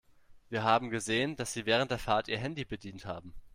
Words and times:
Wir 0.49 0.63
haben 0.63 0.89
gesehen, 0.89 1.35
dass 1.35 1.53
Sie 1.53 1.67
während 1.67 1.91
der 1.91 1.99
Fahrt 1.99 2.27
Ihr 2.27 2.39
Handy 2.39 2.65
bedient 2.65 3.05
haben. 3.05 3.35